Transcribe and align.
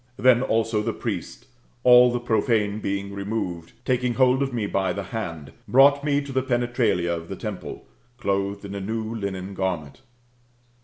Then 0.17 0.41
also 0.41 0.81
the 0.81 0.93
priest, 0.93 1.45
all 1.83 2.11
the 2.11 2.19
profane 2.19 2.79
being 2.79 3.13
removed, 3.13 3.73
taking 3.85 4.15
hold 4.15 4.41
of 4.41 4.51
me 4.51 4.65
by 4.65 4.93
the 4.93 5.03
hand, 5.03 5.51
brought 5.67 6.03
me 6.03 6.21
to 6.21 6.31
the 6.31 6.41
penetralia 6.41 7.13
of 7.15 7.29
the 7.29 7.35
temple, 7.35 7.85
clothed 8.17 8.65
in 8.65 8.73
a 8.73 8.81
new 8.81 9.13
linen 9.13 9.53
garment. 9.53 10.01